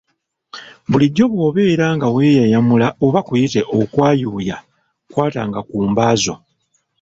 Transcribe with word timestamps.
Bulijjo 0.89 1.25
bw’obeera 1.33 1.85
nga 1.95 2.07
weeyayamula 2.15 2.87
oba 3.05 3.19
kuyite 3.27 3.61
okwayuuya, 3.79 4.57
kwatanga 5.11 5.59
ku 5.69 5.77
mba 5.89 6.07
zo. 6.21 6.35